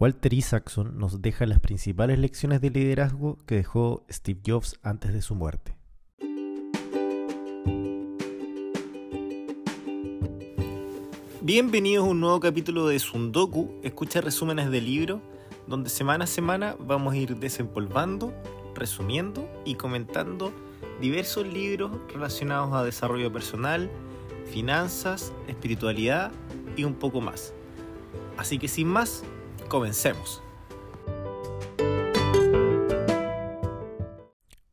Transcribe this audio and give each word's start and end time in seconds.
Walter 0.00 0.32
Isaacson 0.32 0.96
nos 0.98 1.20
deja 1.20 1.44
las 1.44 1.60
principales 1.60 2.18
lecciones 2.18 2.62
de 2.62 2.70
liderazgo 2.70 3.36
que 3.44 3.56
dejó 3.56 4.06
Steve 4.10 4.40
Jobs 4.46 4.80
antes 4.82 5.12
de 5.12 5.20
su 5.20 5.34
muerte. 5.34 5.76
Bienvenidos 11.42 12.06
a 12.06 12.08
un 12.08 12.18
nuevo 12.18 12.40
capítulo 12.40 12.86
de 12.86 12.98
Sundoku, 12.98 13.78
escucha 13.82 14.22
resúmenes 14.22 14.70
de 14.70 14.80
libro, 14.80 15.20
donde 15.66 15.90
semana 15.90 16.24
a 16.24 16.26
semana 16.26 16.76
vamos 16.80 17.12
a 17.12 17.18
ir 17.18 17.36
desempolvando, 17.36 18.32
resumiendo 18.74 19.46
y 19.66 19.74
comentando 19.74 20.50
diversos 21.02 21.46
libros 21.46 21.90
relacionados 22.10 22.72
a 22.72 22.84
desarrollo 22.84 23.30
personal, 23.30 23.90
finanzas, 24.50 25.34
espiritualidad 25.46 26.32
y 26.74 26.84
un 26.84 26.94
poco 26.94 27.20
más. 27.20 27.52
Así 28.38 28.58
que 28.58 28.66
sin 28.66 28.88
más, 28.88 29.24
comencemos. 29.70 30.42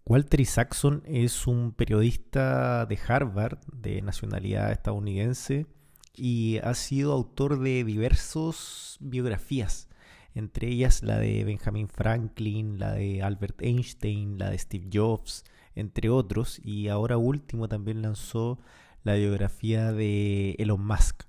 Walter 0.05 0.41
Isaacson 0.41 1.03
es 1.05 1.47
un 1.47 1.71
periodista 1.71 2.85
de 2.85 2.99
Harvard 3.07 3.59
de 3.71 4.02
nacionalidad 4.02 4.71
estadounidense 4.71 5.67
y 6.15 6.57
ha 6.63 6.73
sido 6.73 7.13
autor 7.13 7.59
de 7.59 7.83
diversas 7.83 8.97
biografías, 8.99 9.88
entre 10.33 10.69
ellas 10.69 11.03
la 11.03 11.19
de 11.19 11.43
Benjamin 11.43 11.88
Franklin, 11.88 12.79
la 12.79 12.93
de 12.93 13.21
Albert 13.21 13.61
Einstein, 13.61 14.39
la 14.39 14.49
de 14.49 14.57
Steve 14.57 14.89
Jobs, 14.91 15.43
entre 15.75 16.09
otros, 16.09 16.59
y 16.63 16.88
ahora 16.88 17.17
último 17.17 17.69
también 17.69 18.02
lanzó 18.02 18.57
la 19.03 19.13
biografía 19.13 19.91
de 19.91 20.55
Elon 20.57 20.83
Musk. 20.83 21.27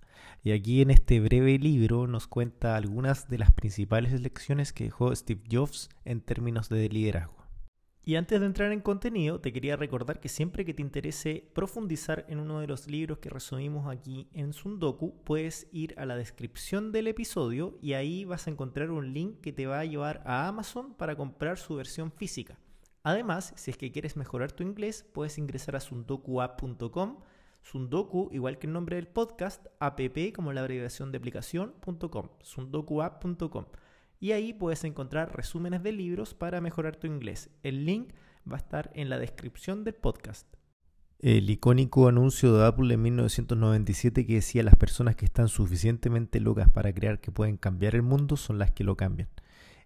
Y 0.48 0.52
aquí 0.52 0.80
en 0.80 0.90
este 0.90 1.20
breve 1.20 1.58
libro 1.58 2.06
nos 2.06 2.26
cuenta 2.26 2.74
algunas 2.74 3.28
de 3.28 3.36
las 3.36 3.52
principales 3.52 4.18
lecciones 4.18 4.72
que 4.72 4.84
dejó 4.84 5.14
Steve 5.14 5.42
Jobs 5.52 5.90
en 6.06 6.22
términos 6.22 6.70
de 6.70 6.88
liderazgo. 6.88 7.44
Y 8.02 8.16
antes 8.16 8.40
de 8.40 8.46
entrar 8.46 8.72
en 8.72 8.80
contenido, 8.80 9.42
te 9.42 9.52
quería 9.52 9.76
recordar 9.76 10.20
que 10.20 10.30
siempre 10.30 10.64
que 10.64 10.72
te 10.72 10.80
interese 10.80 11.50
profundizar 11.54 12.24
en 12.30 12.38
uno 12.40 12.60
de 12.60 12.66
los 12.66 12.86
libros 12.86 13.18
que 13.18 13.28
resumimos 13.28 13.90
aquí 13.90 14.30
en 14.32 14.54
Sundoku, 14.54 15.22
puedes 15.22 15.68
ir 15.70 15.94
a 15.98 16.06
la 16.06 16.16
descripción 16.16 16.92
del 16.92 17.08
episodio 17.08 17.76
y 17.82 17.92
ahí 17.92 18.24
vas 18.24 18.46
a 18.46 18.50
encontrar 18.50 18.90
un 18.90 19.12
link 19.12 19.42
que 19.42 19.52
te 19.52 19.66
va 19.66 19.80
a 19.80 19.84
llevar 19.84 20.22
a 20.24 20.48
Amazon 20.48 20.94
para 20.94 21.14
comprar 21.14 21.58
su 21.58 21.74
versión 21.74 22.10
física. 22.10 22.58
Además, 23.02 23.52
si 23.56 23.70
es 23.70 23.76
que 23.76 23.92
quieres 23.92 24.16
mejorar 24.16 24.52
tu 24.52 24.62
inglés, 24.62 25.04
puedes 25.12 25.36
ingresar 25.36 25.76
a 25.76 25.80
sundokuapp.com 25.80 27.18
Sundoku, 27.70 28.30
igual 28.32 28.58
que 28.58 28.66
el 28.66 28.72
nombre 28.72 28.96
del 28.96 29.08
podcast, 29.08 29.66
app 29.78 30.00
como 30.34 30.54
la 30.54 30.62
abreviación 30.62 31.12
de 31.12 31.18
aplicación.com, 31.18 32.28
sundokuapp.com. 32.40 33.66
Y 34.20 34.32
ahí 34.32 34.54
puedes 34.54 34.84
encontrar 34.84 35.36
resúmenes 35.36 35.82
de 35.82 35.92
libros 35.92 36.32
para 36.32 36.62
mejorar 36.62 36.96
tu 36.96 37.06
inglés. 37.06 37.50
El 37.62 37.84
link 37.84 38.14
va 38.50 38.56
a 38.56 38.60
estar 38.60 38.90
en 38.94 39.10
la 39.10 39.18
descripción 39.18 39.84
del 39.84 39.94
podcast. 39.94 40.46
El 41.18 41.50
icónico 41.50 42.08
anuncio 42.08 42.56
de 42.56 42.66
Apple 42.66 42.94
en 42.94 43.02
1997 43.02 44.24
que 44.24 44.34
decía 44.36 44.62
las 44.62 44.76
personas 44.76 45.14
que 45.14 45.26
están 45.26 45.48
suficientemente 45.48 46.40
locas 46.40 46.70
para 46.70 46.94
crear 46.94 47.20
que 47.20 47.32
pueden 47.32 47.58
cambiar 47.58 47.94
el 47.94 48.02
mundo 48.02 48.38
son 48.38 48.58
las 48.58 48.70
que 48.70 48.84
lo 48.84 48.96
cambian. 48.96 49.28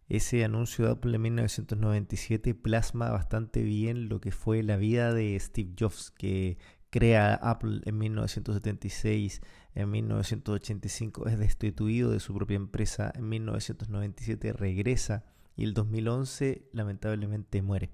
Ese 0.09 0.45
anuncio 0.45 0.85
de 0.85 0.93
Apple 0.93 1.17
en 1.17 1.23
1997 1.23 2.55
plasma 2.55 3.11
bastante 3.11 3.63
bien 3.63 4.09
lo 4.09 4.21
que 4.21 4.31
fue 4.31 4.63
la 4.63 4.77
vida 4.77 5.13
de 5.13 5.39
Steve 5.41 5.73
Jobs, 5.79 6.11
que 6.11 6.59
crea 6.93 7.35
Apple 7.37 7.81
en 7.87 7.97
1976, 7.97 9.41
en 9.75 9.91
1985 9.91 11.27
es 11.27 11.39
destituido 11.39 12.11
de 12.11 12.21
su 12.21 12.35
propia 12.35 12.57
empresa, 12.57 13.11
en 13.15 13.31
1997 13.31 14.53
regresa 14.53 15.25
y 15.57 15.65
el 15.65 15.73
2011 15.73 16.69
lamentablemente 16.73 17.63
muere. 17.63 17.93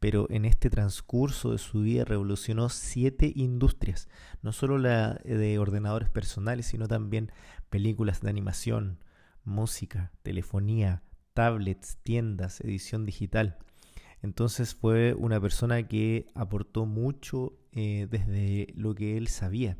Pero 0.00 0.28
en 0.30 0.46
este 0.46 0.70
transcurso 0.70 1.52
de 1.52 1.58
su 1.58 1.82
vida 1.82 2.06
revolucionó 2.06 2.70
siete 2.70 3.30
industrias, 3.36 4.08
no 4.40 4.52
solo 4.52 4.78
la 4.78 5.20
de 5.24 5.58
ordenadores 5.58 6.08
personales, 6.08 6.66
sino 6.66 6.88
también 6.88 7.30
películas 7.68 8.22
de 8.22 8.30
animación, 8.30 9.04
música, 9.44 10.10
telefonía, 10.22 11.02
tablets, 11.34 11.98
tiendas, 12.02 12.62
edición 12.62 13.04
digital. 13.04 13.58
Entonces 14.22 14.74
fue 14.74 15.14
una 15.14 15.38
persona 15.38 15.86
que 15.86 16.26
aportó 16.34 16.86
mucho 16.86 17.52
eh, 17.80 18.08
desde 18.10 18.74
lo 18.74 18.92
que 18.96 19.16
él 19.16 19.28
sabía 19.28 19.78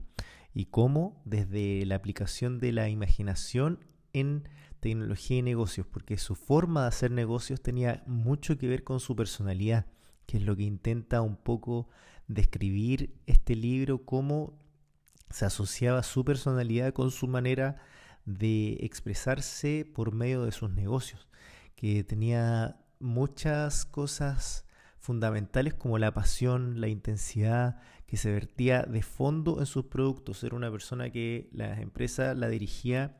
y 0.54 0.66
cómo 0.66 1.20
desde 1.24 1.84
la 1.84 1.96
aplicación 1.96 2.60
de 2.60 2.70
la 2.70 2.88
imaginación 2.88 3.84
en 4.12 4.48
tecnología 4.78 5.38
y 5.38 5.42
negocios, 5.42 5.84
porque 5.84 6.16
su 6.16 6.36
forma 6.36 6.82
de 6.82 6.88
hacer 6.90 7.10
negocios 7.10 7.60
tenía 7.60 8.04
mucho 8.06 8.56
que 8.56 8.68
ver 8.68 8.84
con 8.84 9.00
su 9.00 9.16
personalidad, 9.16 9.86
que 10.26 10.36
es 10.36 10.44
lo 10.44 10.54
que 10.54 10.62
intenta 10.62 11.22
un 11.22 11.34
poco 11.34 11.88
describir 12.28 13.20
este 13.26 13.56
libro, 13.56 14.04
cómo 14.04 14.56
se 15.28 15.46
asociaba 15.46 16.04
su 16.04 16.24
personalidad 16.24 16.92
con 16.92 17.10
su 17.10 17.26
manera 17.26 17.82
de 18.26 18.78
expresarse 18.80 19.84
por 19.92 20.14
medio 20.14 20.44
de 20.44 20.52
sus 20.52 20.70
negocios, 20.70 21.26
que 21.74 22.04
tenía 22.04 22.76
muchas 23.00 23.84
cosas 23.84 24.67
fundamentales 25.08 25.72
como 25.72 25.96
la 25.96 26.12
pasión, 26.12 26.82
la 26.82 26.88
intensidad 26.88 27.80
que 28.06 28.18
se 28.18 28.30
vertía 28.30 28.82
de 28.82 29.00
fondo 29.00 29.58
en 29.58 29.64
sus 29.64 29.86
productos. 29.86 30.44
Era 30.44 30.54
una 30.54 30.70
persona 30.70 31.08
que 31.08 31.48
la 31.50 31.80
empresa 31.80 32.34
la 32.34 32.50
dirigía 32.50 33.16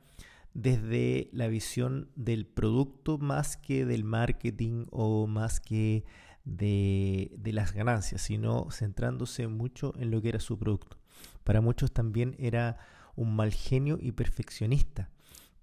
desde 0.53 1.31
la 1.33 1.47
visión 1.47 2.11
del 2.15 2.45
producto 2.45 3.17
más 3.17 3.57
que 3.57 3.85
del 3.85 4.03
marketing 4.03 4.85
o 4.91 5.25
más 5.25 5.59
que 5.59 6.05
de, 6.45 7.31
de, 7.39 7.53
las 7.53 7.73
ganancias, 7.73 8.21
sino 8.21 8.69
centrándose 8.69 9.47
mucho 9.47 9.95
en 9.97 10.11
lo 10.11 10.21
que 10.21 10.29
era 10.29 10.39
su 10.39 10.59
producto. 10.59 10.99
Para 11.43 11.59
muchos 11.59 11.91
también 11.91 12.35
era 12.37 12.77
un 13.15 13.35
mal 13.35 13.51
genio 13.51 13.97
y 13.99 14.11
perfeccionista 14.11 15.09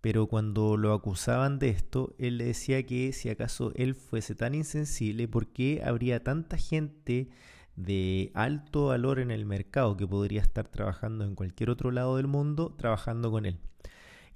pero 0.06 0.28
cuando 0.28 0.76
lo 0.76 0.92
acusaban 0.92 1.58
de 1.58 1.68
esto, 1.70 2.14
él 2.16 2.38
le 2.38 2.44
decía 2.44 2.86
que 2.86 3.12
si 3.12 3.28
acaso 3.28 3.72
él 3.74 3.96
fuese 3.96 4.36
tan 4.36 4.54
insensible, 4.54 5.26
¿por 5.26 5.48
qué 5.48 5.82
habría 5.84 6.22
tanta 6.22 6.58
gente 6.58 7.28
de 7.74 8.30
alto 8.34 8.86
valor 8.86 9.18
en 9.18 9.32
el 9.32 9.44
mercado 9.46 9.96
que 9.96 10.06
podría 10.06 10.42
estar 10.42 10.68
trabajando 10.68 11.24
en 11.24 11.34
cualquier 11.34 11.70
otro 11.70 11.90
lado 11.90 12.18
del 12.18 12.28
mundo 12.28 12.72
trabajando 12.78 13.32
con 13.32 13.46
él? 13.46 13.58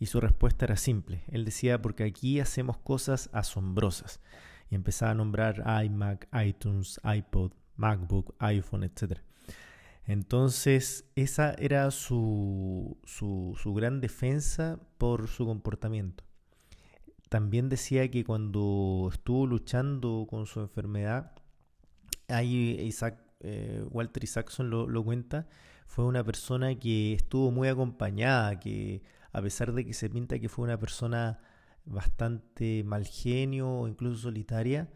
Y 0.01 0.07
su 0.07 0.21
respuesta 0.21 0.65
era 0.65 0.77
simple. 0.77 1.23
Él 1.29 1.45
decía, 1.45 1.81
porque 1.81 2.03
aquí 2.03 2.41
hacemos 2.41 2.77
cosas 2.77 3.31
asombrosas. 3.33 4.21
Y 4.71 4.75
empezaba 4.75 5.13
a 5.13 5.15
nombrar 5.15 5.63
iMac, 5.85 6.27
iTunes, 6.45 7.01
iPod, 7.05 7.53
MacBook, 7.77 8.35
iPhone, 8.41 8.83
etc. 8.83 9.21
Entonces, 10.11 11.05
esa 11.15 11.55
era 11.55 11.89
su, 11.93 12.99
su, 13.05 13.75
gran 13.77 14.01
defensa 14.01 14.81
por 14.99 15.29
su 15.29 15.47
comportamiento. 15.47 16.25
También 17.29 17.69
decía 17.69 18.11
que 18.11 18.25
cuando 18.25 19.09
estuvo 19.13 19.47
luchando 19.47 20.27
con 20.29 20.47
su 20.47 20.59
enfermedad, 20.63 21.31
ahí 22.27 22.77
Isaac, 22.81 23.23
eh, 23.39 23.85
Walter 23.89 24.25
Isaacson 24.25 24.69
lo, 24.69 24.89
lo 24.89 25.05
cuenta, 25.05 25.47
fue 25.87 26.05
una 26.05 26.25
persona 26.25 26.77
que 26.77 27.13
estuvo 27.13 27.53
muy 27.53 27.69
acompañada, 27.69 28.59
que 28.59 29.05
a 29.31 29.41
pesar 29.41 29.73
de 29.73 29.87
que 29.87 29.95
se 29.95 30.11
pinta 30.11 30.41
que 30.41 30.49
fue 30.49 30.65
una 30.65 30.81
persona 30.81 31.39
bastante 31.85 32.83
mal 32.83 33.07
genio 33.07 33.71
o 33.71 33.87
incluso 33.87 34.23
solitaria, 34.23 34.91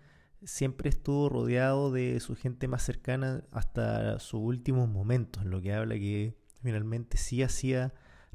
siempre 0.45 0.89
estuvo 0.89 1.29
rodeado 1.29 1.91
de 1.91 2.21
su 2.21 2.37
gente 2.37 2.69
más 2.69 2.83
cercana 2.83 3.45
hasta 3.51 4.19
sus 4.19 4.41
últimos 4.41 4.89
momentos, 4.89 5.45
lo 5.45 5.61
que 5.61 5.73
habla 5.73 5.95
que 5.95 6.37
finalmente 6.63 7.17
sí 7.17 7.43
hacía 7.43 7.95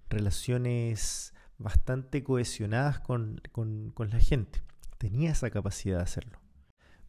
relaciones 0.09 1.33
bastante 1.57 2.23
cohesionadas 2.23 2.99
con, 2.99 3.41
la 3.97 4.19
gente. 4.19 4.63
Tenía 4.97 5.31
esa 5.31 5.49
capacidad 5.49 5.97
de 5.97 6.03
hacerlo. 6.03 6.39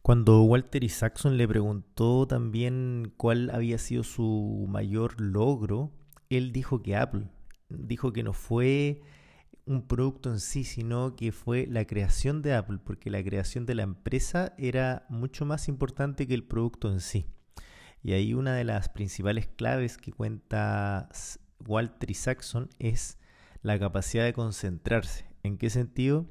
Cuando 0.01 0.41
Walter 0.43 0.83
Isaacson 0.83 1.37
le 1.37 1.47
preguntó 1.47 2.25
también 2.27 3.13
cuál 3.17 3.49
había 3.51 3.77
sido 3.77 4.03
su 4.03 4.65
mayor 4.67 5.19
logro, 5.21 5.91
él 6.29 6.51
dijo 6.51 6.81
que 6.81 6.95
Apple. 6.95 7.27
Dijo 7.69 8.11
que 8.11 8.23
no 8.23 8.33
fue 8.33 9.01
un 9.65 9.87
producto 9.87 10.31
en 10.31 10.39
sí, 10.39 10.63
sino 10.63 11.15
que 11.15 11.31
fue 11.31 11.67
la 11.67 11.85
creación 11.85 12.41
de 12.41 12.53
Apple, 12.53 12.79
porque 12.83 13.09
la 13.09 13.23
creación 13.23 13.65
de 13.65 13.75
la 13.75 13.83
empresa 13.83 14.53
era 14.57 15.05
mucho 15.09 15.45
más 15.45 15.67
importante 15.67 16.27
que 16.27 16.33
el 16.33 16.43
producto 16.43 16.91
en 16.91 16.99
sí. 16.99 17.25
Y 18.03 18.13
ahí 18.13 18.33
una 18.33 18.55
de 18.55 18.63
las 18.63 18.89
principales 18.89 19.47
claves 19.47 19.97
que 19.97 20.11
cuenta 20.11 21.09
Walter 21.67 22.09
Isaacson 22.09 22.69
es 22.79 23.19
la 23.61 23.77
capacidad 23.77 24.25
de 24.25 24.33
concentrarse. 24.33 25.25
¿En 25.43 25.57
qué 25.57 25.69
sentido? 25.69 26.25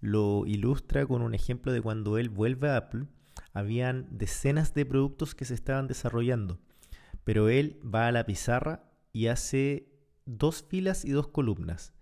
Lo 0.00 0.44
ilustra 0.46 1.06
con 1.06 1.22
un 1.22 1.34
ejemplo 1.34 1.72
de 1.72 1.80
cuando 1.80 2.18
él 2.18 2.28
vuelve 2.28 2.68
a 2.68 2.76
Apple, 2.76 3.06
habían 3.52 4.06
decenas 4.10 4.74
de 4.74 4.84
productos 4.84 5.34
que 5.34 5.46
se 5.46 5.54
estaban 5.54 5.86
desarrollando, 5.86 6.60
pero 7.24 7.48
él 7.48 7.80
va 7.82 8.06
a 8.06 8.12
la 8.12 8.26
pizarra 8.26 8.84
y 9.12 9.28
hace 9.28 9.88
dos 10.26 10.62
filas 10.68 11.06
y 11.06 11.10
dos 11.10 11.28
columnas 11.28 11.94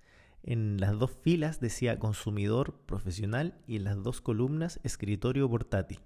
en 0.45 0.79
las 0.79 0.99
dos 0.99 1.11
filas 1.23 1.59
decía 1.59 1.99
consumidor 1.99 2.75
profesional 2.87 3.55
y 3.67 3.77
en 3.77 3.85
las 3.85 4.03
dos 4.03 4.21
columnas 4.21 4.79
escritorio 4.83 5.49
portátil. 5.49 6.01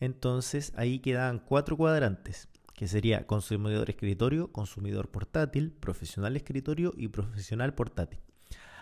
Entonces 0.00 0.72
ahí 0.76 0.98
quedaban 0.98 1.38
cuatro 1.38 1.76
cuadrantes, 1.76 2.48
que 2.74 2.88
sería 2.88 3.26
consumidor 3.26 3.90
escritorio, 3.90 4.50
consumidor 4.50 5.08
portátil, 5.10 5.72
profesional 5.72 6.36
escritorio 6.36 6.92
y 6.96 7.08
profesional 7.08 7.74
portátil. 7.74 8.18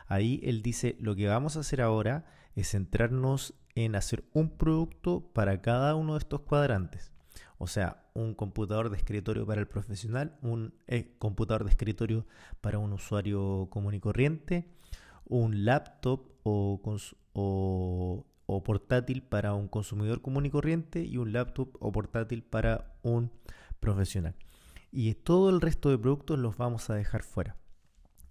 Ahí 0.06 0.40
él 0.44 0.62
dice, 0.62 0.96
lo 1.00 1.14
que 1.14 1.26
vamos 1.26 1.56
a 1.56 1.60
hacer 1.60 1.80
ahora 1.82 2.24
es 2.54 2.70
centrarnos 2.70 3.54
en 3.74 3.96
hacer 3.96 4.24
un 4.32 4.50
producto 4.50 5.30
para 5.32 5.60
cada 5.60 5.94
uno 5.94 6.14
de 6.14 6.20
estos 6.20 6.40
cuadrantes. 6.40 7.12
O 7.58 7.66
sea, 7.66 8.04
un 8.14 8.34
computador 8.34 8.90
de 8.90 8.96
escritorio 8.96 9.46
para 9.46 9.60
el 9.60 9.68
profesional, 9.68 10.36
un 10.40 10.74
eh, 10.86 11.14
computador 11.18 11.64
de 11.64 11.70
escritorio 11.70 12.26
para 12.60 12.78
un 12.78 12.92
usuario 12.92 13.68
común 13.70 13.94
y 13.94 14.00
corriente, 14.00 14.66
un 15.30 15.64
laptop 15.64 16.26
o, 16.42 16.82
portátil 18.64 19.22
para 19.22 19.54
un 19.54 19.68
consumidor 19.68 20.20
común 20.20 20.44
y 20.44 20.50
corriente 20.50 21.04
y 21.04 21.16
un 21.16 21.32
laptop 21.32 21.76
o 21.80 21.90
portátil 21.92 22.42
para 22.42 22.92
un 23.02 23.30
profesional. 23.78 24.34
Y 24.92 25.14
todo 25.14 25.48
el 25.48 25.60
resto 25.60 25.88
de 25.88 25.98
productos 25.98 26.38
los 26.38 26.56
vamos 26.56 26.90
a 26.90 26.94
dejar 26.94 27.22
fuera. 27.22 27.56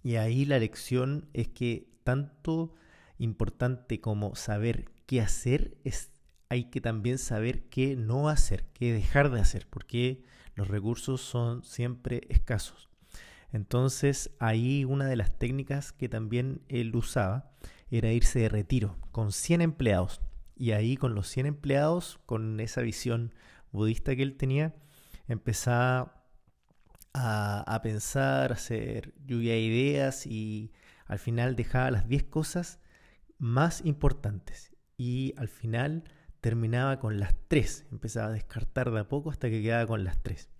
Y 0.02 0.16
ahí 0.16 0.44
la 0.44 0.58
lección 0.58 1.28
es 1.32 1.48
que 1.48 1.90
tanto 2.04 2.74
importante 3.18 4.00
como 4.00 4.34
saber 4.34 4.90
qué 5.06 5.20
hacer 5.20 5.76
es 5.84 6.10
hay 6.50 6.64
que 6.64 6.80
también 6.80 7.18
saber 7.18 7.68
qué 7.68 7.96
no 7.96 8.28
hacer, 8.28 8.64
qué 8.74 8.92
dejar 8.92 9.30
de 9.30 9.40
hacer, 9.40 9.68
porque 9.70 10.24
los 10.56 10.66
recursos 10.68 11.20
son 11.20 11.62
siempre 11.62 12.22
escasos. 12.28 12.89
Entonces 13.52 14.30
ahí 14.38 14.84
una 14.84 15.06
de 15.06 15.16
las 15.16 15.36
técnicas 15.38 15.92
que 15.92 16.08
también 16.08 16.62
él 16.68 16.94
usaba 16.94 17.50
era 17.90 18.12
irse 18.12 18.38
de 18.40 18.48
retiro 18.48 18.96
con 19.10 19.32
100 19.32 19.62
empleados. 19.62 20.20
Y 20.56 20.72
ahí 20.72 20.96
con 20.96 21.14
los 21.14 21.28
100 21.28 21.46
empleados, 21.46 22.20
con 22.26 22.60
esa 22.60 22.82
visión 22.82 23.34
budista 23.72 24.14
que 24.14 24.22
él 24.22 24.36
tenía, 24.36 24.74
empezaba 25.26 26.24
a, 27.14 27.80
pensar, 27.82 28.52
a 28.52 28.54
hacer 28.54 29.14
lluvia 29.26 29.54
de 29.54 29.60
ideas 29.60 30.26
y 30.26 30.72
al 31.06 31.18
final 31.18 31.56
dejaba 31.56 31.90
las 31.90 32.06
10 32.08 32.24
cosas 32.24 32.78
más 33.38 33.84
importantes. 33.84 34.76
Y 34.96 35.34
al 35.38 35.48
final 35.48 36.04
terminaba 36.40 37.00
con 37.00 37.18
las 37.18 37.34
tres, 37.48 37.86
empezaba 37.90 38.28
a 38.28 38.32
descartar 38.32 38.90
de 38.90 39.00
a 39.00 39.08
poco 39.08 39.30
hasta 39.30 39.48
que 39.50 39.62
quedaba 39.62 39.86
con 39.86 40.04
las 40.04 40.22
tres. 40.22 40.50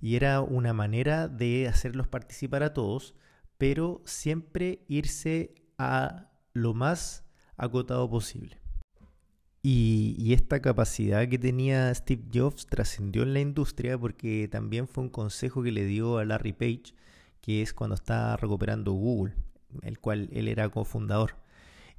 Y 0.00 0.16
era 0.16 0.40
una 0.40 0.72
manera 0.72 1.28
de 1.28 1.68
hacerlos 1.68 2.08
participar 2.08 2.62
a 2.62 2.74
todos, 2.74 3.14
pero 3.58 4.02
siempre 4.04 4.84
irse 4.88 5.54
a 5.78 6.30
lo 6.52 6.74
más 6.74 7.24
acotado 7.56 8.08
posible. 8.08 8.60
Y, 9.62 10.14
y, 10.18 10.34
esta 10.34 10.60
capacidad 10.60 11.26
que 11.26 11.38
tenía 11.38 11.94
Steve 11.94 12.24
Jobs 12.32 12.66
trascendió 12.66 13.22
en 13.22 13.32
la 13.32 13.40
industria 13.40 13.96
porque 13.96 14.46
también 14.46 14.86
fue 14.86 15.04
un 15.04 15.08
consejo 15.08 15.62
que 15.62 15.72
le 15.72 15.86
dio 15.86 16.18
a 16.18 16.24
Larry 16.26 16.52
Page, 16.52 16.94
que 17.40 17.62
es 17.62 17.72
cuando 17.72 17.94
estaba 17.94 18.36
recuperando 18.36 18.92
Google, 18.92 19.34
el 19.82 19.98
cual 19.98 20.28
él 20.32 20.48
era 20.48 20.68
cofundador. 20.68 21.36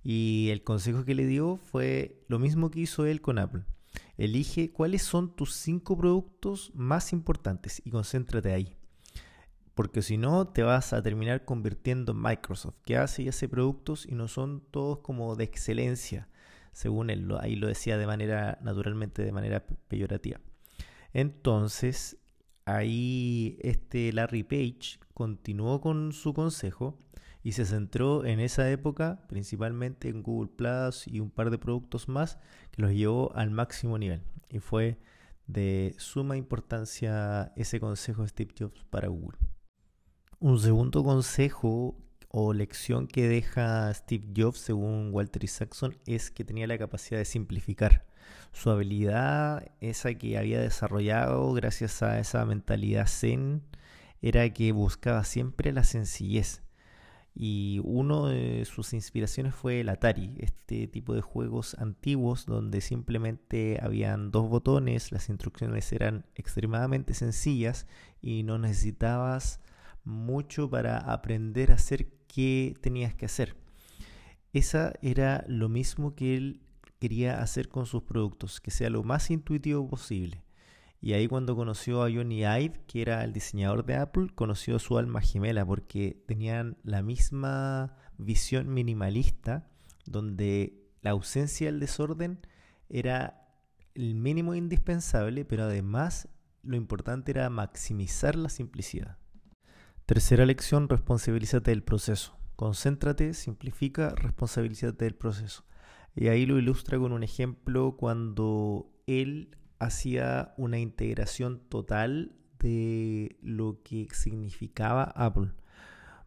Y 0.04 0.50
el 0.52 0.64
consejo 0.64 1.06
que 1.06 1.16
le 1.16 1.26
dio 1.26 1.58
fue 1.58 2.24
lo 2.28 2.38
mismo 2.38 2.70
que 2.70 2.82
hizo 2.82 3.08
él 3.08 3.22
con 3.22 3.40
Apple. 3.40 3.64
Elige 4.18 4.72
cuáles 4.72 5.04
son 5.04 5.36
tus 5.36 5.54
cinco 5.54 5.98
productos 5.98 6.72
más 6.74 7.12
importantes 7.12 7.82
y 7.84 7.92
concéntrate 7.92 8.54
ahí. 8.54 8.78
Porque 9.74 10.02
si 10.02 10.18
no, 10.18 10.48
te 10.48 10.64
vas 10.64 10.94
a 10.94 11.04
terminar 11.04 11.44
convirtiendo 11.44 12.14
en 12.14 12.22
Microsoft, 12.22 12.76
que 12.86 12.96
hace 12.96 13.24
y 13.24 13.28
hace 13.28 13.50
productos 13.50 14.06
y 14.06 14.16
no 14.16 14.30
son 14.30 14.62
todos 14.72 15.00
como 15.00 15.36
de 15.36 15.44
excelencia, 15.44 16.30
según 16.72 17.10
él. 17.10 17.30
Ahí 17.42 17.58
lo 17.58 17.68
decía 17.68 17.98
de 17.98 18.08
manera, 18.08 18.58
naturalmente, 18.62 19.24
de 19.24 19.34
manera 19.34 19.66
peyorativa. 19.90 20.40
Entonces, 21.12 22.18
ahí 22.64 23.58
este 23.62 24.14
Larry 24.14 24.44
Page 24.44 25.00
continuó 25.14 25.82
con 25.82 26.14
su 26.14 26.34
consejo 26.34 26.98
y 27.46 27.52
se 27.52 27.64
centró 27.64 28.26
en 28.26 28.40
esa 28.40 28.72
época 28.72 29.20
principalmente 29.28 30.10
en 30.10 30.24
Google 30.24 30.50
Plus 30.50 31.08
y 31.08 31.20
un 31.20 31.30
par 31.30 31.52
de 31.52 31.60
productos 31.60 32.10
más 32.10 32.40
que 32.72 32.82
los 32.82 32.92
llevó 32.92 33.36
al 33.36 33.52
máximo 33.52 34.00
nivel. 34.00 34.24
Y 34.50 34.58
fue 34.58 34.98
de 35.46 35.94
suma 36.00 36.38
importancia 36.38 37.54
ese 37.56 37.80
consejo 37.80 38.24
de 38.24 38.30
Steve 38.30 38.56
Jobs 38.58 38.84
para 38.90 39.10
Google. 39.10 39.38
Un 40.40 40.58
segundo 40.58 41.04
consejo 41.04 41.96
o 42.30 42.52
lección 42.52 43.06
que 43.06 43.28
deja 43.28 43.94
Steve 43.94 44.26
Jobs 44.36 44.58
según 44.58 45.12
Walter 45.14 45.44
Isaacson 45.44 45.96
es 46.08 46.32
que 46.32 46.46
tenía 46.46 46.66
la 46.66 46.80
capacidad 46.80 47.20
de 47.20 47.26
simplificar. 47.26 48.08
Su 48.54 48.72
habilidad, 48.72 49.72
esa 49.82 50.16
que 50.16 50.40
había 50.40 50.60
desarrollado 50.60 51.54
gracias 51.54 52.02
a 52.02 52.20
esa 52.20 52.44
mentalidad 52.44 53.06
zen, 53.06 53.62
era 54.24 54.52
que 54.52 54.72
buscaba 54.72 55.24
siempre 55.26 55.72
la 55.72 55.84
sencillez 55.84 56.65
y 57.36 57.82
uno 57.84 58.28
de 58.28 58.64
sus 58.64 58.94
inspiraciones 58.94 59.54
fue 59.54 59.82
el 59.82 59.90
Atari, 59.90 60.36
este 60.38 60.88
tipo 60.88 61.14
de 61.14 61.22
juegos 61.22 61.76
antiguos 61.80 62.46
donde 62.46 62.80
simplemente 62.80 63.78
habían 63.82 64.32
dos 64.32 64.50
botones, 64.50 65.12
las 65.12 65.28
instrucciones 65.28 65.92
eran 65.92 66.26
extremadamente 66.36 67.14
sencillas 67.14 67.88
y 68.22 68.44
no 68.44 68.58
necesitabas 68.58 69.60
mucho 70.06 70.70
para 70.70 70.98
aprender 70.98 71.72
a 71.72 71.76
hacer 71.76 72.08
qué 72.28 72.74
tenías 72.82 73.14
que 73.14 73.26
hacer. 73.26 73.58
Esa 74.54 74.94
era 75.02 75.44
lo 75.50 75.68
mismo 75.68 76.16
que 76.16 76.38
él 76.38 76.62
quería 77.00 77.42
hacer 77.42 77.68
con 77.68 77.86
sus 77.86 78.04
productos, 78.04 78.62
que 78.62 78.72
sea 78.72 78.90
lo 78.90 79.04
más 79.04 79.30
intuitivo 79.30 79.86
posible. 79.90 80.45
Y 81.06 81.14
ahí 81.14 81.28
cuando 81.28 81.56
conoció 81.56 82.02
a 82.02 82.12
Johnny 82.12 82.46
Ive, 82.46 82.82
que 82.88 83.04
era 83.04 83.24
el 83.24 83.32
diseñador 83.32 83.86
de 83.86 83.94
Apple, 83.94 84.30
conoció 84.34 84.80
su 84.80 84.98
alma 84.98 85.22
gemela 85.22 85.64
porque 85.64 86.24
tenían 86.26 86.78
la 86.82 87.04
misma 87.04 87.96
visión 88.18 88.74
minimalista, 88.74 89.68
donde 90.08 90.82
la 91.04 91.12
ausencia 91.12 91.68
del 91.68 91.80
desorden 91.80 92.40
era 92.90 93.48
el 93.94 94.16
mínimo 94.16 94.56
indispensable, 94.56 95.46
pero 95.46 95.66
además 95.66 96.28
lo 96.64 96.76
importante 96.76 97.30
era 97.30 97.52
maximizar 97.52 98.36
la 98.36 98.50
simplicidad. 98.50 99.20
Tercera 100.08 100.44
lección, 100.48 100.90
responsabilízate 100.90 101.70
del 101.70 101.84
proceso. 101.84 102.36
Concéntrate, 102.56 103.36
simplifica, 103.36 104.10
responsabilízate 104.16 105.06
del 105.06 105.14
proceso. 105.14 105.66
Y 106.16 106.30
ahí 106.30 106.48
lo 106.48 106.58
ilustra 106.58 106.98
con 106.98 107.12
un 107.12 107.22
ejemplo 107.22 107.96
cuando 107.96 108.92
él 109.06 109.56
hacía 109.86 110.54
una 110.58 110.80
integración 110.80 111.60
total 111.70 112.36
de 112.60 113.38
lo 113.42 113.82
que 113.84 114.08
significaba 114.12 115.04
Apple. 115.04 115.52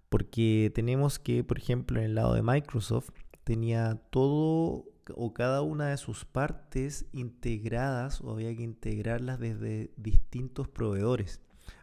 Porque 0.09 0.73
tenemos 0.75 1.19
que, 1.19 1.45
por 1.45 1.59
ejemplo, 1.59 1.99
en 1.99 2.07
el 2.07 2.15
lado 2.15 2.35
de 2.35 2.43
Microsoft, 2.43 3.11
tenía 3.45 4.01
todo 4.11 4.87
o 5.15 5.35
cada 5.35 5.63
una 5.63 5.89
de 5.89 5.97
sus 5.97 6.25
partes 6.25 7.07
integradas 7.13 8.21
o 8.21 8.33
había 8.33 8.55
que 8.55 8.63
integrarlas 8.63 9.39
desde 9.39 9.91
distintos 9.97 10.69
proveedores. 10.69 11.41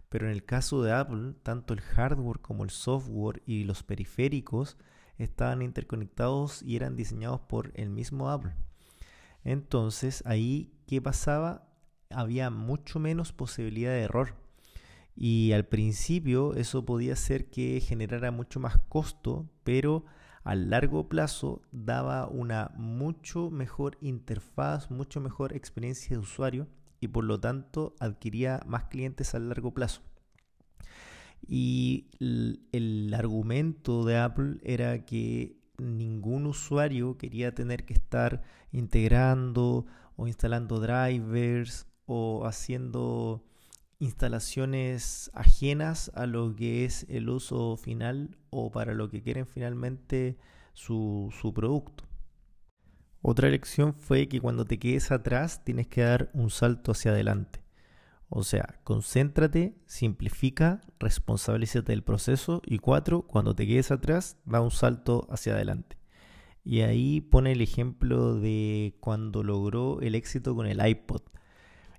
Pero 0.09 0.27
en 0.27 0.31
el 0.31 0.45
caso 0.45 0.81
de 0.83 0.93
Apple, 0.93 1.33
tanto 1.43 1.73
el 1.73 1.81
hardware 1.81 2.39
como 2.39 2.63
el 2.63 2.69
software 2.69 3.41
y 3.45 3.63
los 3.63 3.83
periféricos 3.83 4.77
estaban 5.17 5.61
interconectados 5.61 6.61
y 6.61 6.75
eran 6.75 6.95
diseñados 6.95 7.41
por 7.41 7.71
el 7.75 7.89
mismo 7.89 8.29
Apple. 8.29 8.53
Entonces 9.45 10.21
ahí, 10.25 10.73
¿qué 10.87 11.01
pasaba? 11.01 11.69
Había 12.09 12.49
mucho 12.49 12.99
menos 12.99 13.31
posibilidad 13.31 13.91
de 13.91 14.01
error. 14.01 14.35
Y 15.15 15.53
al 15.53 15.65
principio 15.65 16.53
eso 16.55 16.83
podía 16.85 17.15
ser 17.15 17.49
que 17.49 17.79
generara 17.79 18.31
mucho 18.31 18.59
más 18.59 18.77
costo, 18.89 19.49
pero 19.63 20.03
a 20.43 20.55
largo 20.55 21.07
plazo 21.07 21.61
daba 21.71 22.27
una 22.27 22.71
mucho 22.75 23.49
mejor 23.49 23.97
interfaz, 24.01 24.91
mucho 24.91 25.21
mejor 25.21 25.53
experiencia 25.53 26.17
de 26.17 26.21
usuario 26.21 26.67
y 26.99 27.07
por 27.07 27.23
lo 27.23 27.39
tanto 27.39 27.95
adquiría 27.99 28.61
más 28.65 28.85
clientes 28.85 29.33
a 29.35 29.39
largo 29.39 29.73
plazo. 29.73 30.01
Y 31.47 32.07
el, 32.19 33.13
argumento 33.15 34.03
de 34.03 34.17
Apple 34.17 34.57
era 34.63 35.05
que 35.05 35.57
ningún 35.77 36.45
usuario 36.45 37.17
quería 37.17 37.53
tener 37.53 37.85
que 37.85 37.93
estar 37.93 38.41
integrando 38.71 39.85
o 40.15 40.27
instalando 40.27 40.79
drivers 40.79 41.87
o 42.05 42.45
haciendo 42.45 43.43
instalaciones 43.99 45.31
ajenas 45.33 46.11
a 46.15 46.25
lo 46.25 46.55
que 46.55 46.85
es 46.85 47.05
el 47.09 47.29
uso 47.29 47.77
final 47.77 48.37
o 48.49 48.71
para 48.71 48.93
lo 48.93 49.09
que 49.09 49.21
quieren 49.21 49.47
finalmente 49.47 50.37
su, 50.73 51.33
su 51.41 51.53
producto. 51.53 52.03
Otra 53.21 53.49
lección 53.49 53.93
fue 53.95 54.27
que 54.27 54.39
cuando 54.39 54.65
te 54.65 54.77
quedes 54.77 55.11
atrás 55.11 55.63
tienes 55.63 55.87
que 55.87 56.01
dar 56.01 56.29
un 56.33 56.51
salto 56.51 56.91
hacia 56.91 57.11
adelante. 57.11 57.64
O 58.29 58.43
sea, 58.43 58.79
concéntrate, 58.83 59.75
simplifica, 59.85 60.81
responsabilízate 60.99 61.91
del 61.91 62.03
proceso 62.03 62.61
y 62.65 62.79
cuatro, 62.79 63.21
cuando 63.21 63.55
te 63.55 63.67
quedes 63.67 63.91
atrás, 63.91 64.37
da 64.45 64.61
un 64.61 64.71
salto 64.71 65.27
hacia 65.29 65.53
adelante. 65.53 65.97
Y 66.63 66.81
ahí 66.81 67.21
pone 67.21 67.51
el 67.51 67.61
ejemplo 67.61 68.35
de 68.35 68.95
cuando 68.99 69.43
logró 69.43 70.01
el 70.01 70.15
éxito 70.15 70.55
con 70.55 70.65
el 70.65 70.85
iPod. 70.85 71.21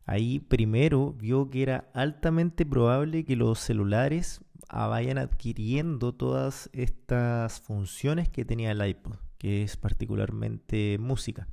Ahí 0.04 0.40
primero 0.40 1.12
vio 1.12 1.50
que 1.50 1.62
era 1.62 1.90
altamente 1.94 2.66
probable 2.66 3.24
que 3.24 3.36
los 3.36 3.60
celulares 3.60 4.40
vayan 4.68 5.18
adquiriendo 5.18 6.12
todas 6.12 6.68
estas 6.72 7.60
funciones 7.60 8.28
que 8.28 8.44
tenía 8.44 8.72
el 8.72 8.84
iPod, 8.86 9.16
que 9.38 9.62
es 9.62 9.76
particularmente 9.76 10.98
música. 10.98 11.48